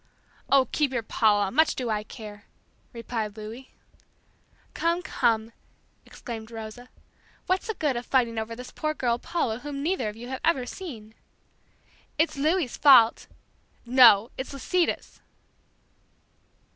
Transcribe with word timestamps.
"Oh, 0.49 0.67
keep 0.71 0.91
your 0.91 1.03
Paula, 1.03 1.51
much 1.51 1.75
do 1.75 1.91
I 1.91 2.01
care!" 2.01 2.45
replied 2.91 3.37
Louis. 3.37 3.71
"Come, 4.73 5.03
come," 5.03 5.53
exclaimed 6.07 6.49
Rosa, 6.49 6.89
"what's 7.45 7.67
the 7.67 7.75
good 7.75 7.95
of 7.95 8.03
fighting 8.07 8.39
over 8.39 8.55
this 8.55 8.71
poor 8.71 8.95
girl 8.95 9.19
Paula 9.19 9.59
whom 9.59 9.83
neither 9.83 10.09
of 10.09 10.15
you 10.15 10.27
have 10.29 10.41
ever 10.43 10.65
seen!" 10.65 11.13
"It's 12.17 12.35
Louis' 12.35 12.77
fault!" 12.77 13.27
"No, 13.85 14.31
it's 14.39 14.53
Lisita's!" 14.53 15.21